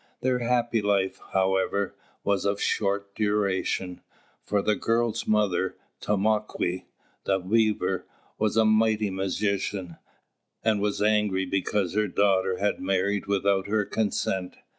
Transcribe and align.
Their 0.21 0.39
happy 0.39 0.81
life, 0.81 1.19
however, 1.31 1.93
was 2.23 2.43
of 2.43 2.59
short 2.59 3.13
duration, 3.13 4.01
for 4.43 4.63
the 4.63 4.75
girl's 4.75 5.27
mother, 5.27 5.77
"Tomāquè," 6.01 6.85
the 7.25 7.37
Beaver, 7.37 8.07
was 8.39 8.57
a 8.57 8.65
mighty 8.65 9.11
magician, 9.11 9.97
and 10.63 10.81
was 10.81 11.03
angry 11.03 11.45
because 11.45 11.93
her 11.93 12.07
daughter 12.07 12.57
had 12.57 12.79
married 12.81 13.27
without 13.27 13.67
her 13.67 13.85
consent. 13.85 14.55